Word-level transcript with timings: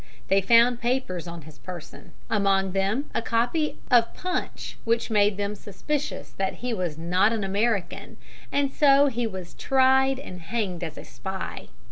They 0.29 0.41
found 0.41 0.81
papers 0.81 1.27
on 1.27 1.43
his 1.43 1.59
person, 1.59 2.13
among 2.27 2.71
them 2.71 3.05
a 3.13 3.21
copy 3.21 3.77
of 3.91 4.15
Punch, 4.15 4.75
which 4.83 5.11
made 5.11 5.37
them 5.37 5.53
suspicious 5.53 6.31
that 6.31 6.55
he 6.55 6.73
was 6.73 6.97
not 6.97 7.31
an 7.31 7.43
American, 7.43 8.17
and 8.51 8.71
so 8.71 9.05
he 9.05 9.27
was 9.27 9.53
tried 9.53 10.17
and 10.17 10.41
hanged 10.41 10.83
as 10.83 10.97
a 10.97 11.05
spy. 11.05 11.67